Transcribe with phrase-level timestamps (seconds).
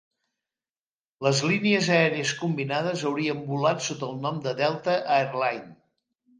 [1.27, 5.81] Les línies aèries combinades haurien volat sota el nom de Delta Air Lines.